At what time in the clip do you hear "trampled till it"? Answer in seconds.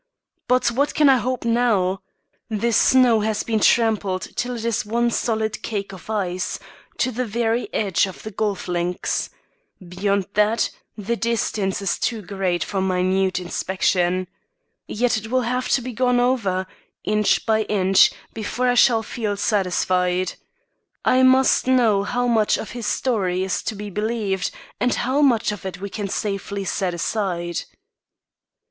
3.59-4.65